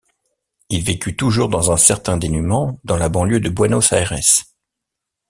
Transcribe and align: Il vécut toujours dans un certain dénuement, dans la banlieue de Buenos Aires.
Il 0.69 0.83
vécut 0.83 1.15
toujours 1.15 1.47
dans 1.47 1.71
un 1.71 1.77
certain 1.77 2.17
dénuement, 2.17 2.79
dans 2.83 2.97
la 2.97 3.07
banlieue 3.07 3.39
de 3.39 3.49
Buenos 3.49 3.91
Aires. 3.91 4.15